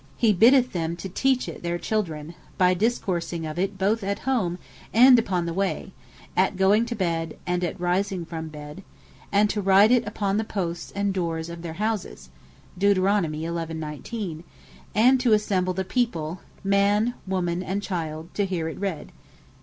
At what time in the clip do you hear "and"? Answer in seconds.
4.91-5.19, 7.45-7.63, 9.31-9.47, 10.95-11.13, 12.73-12.79, 17.61-17.83